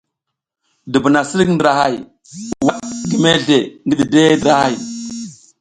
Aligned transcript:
Dubuna 0.91 1.21
sirik 1.29 1.49
drahaya 1.59 2.01
waɗ 2.65 2.79
gi 3.09 3.17
mezegwel 3.23 3.63
ngi 3.85 3.93
dideʼe 3.99 4.33
ndrahay. 4.37 4.75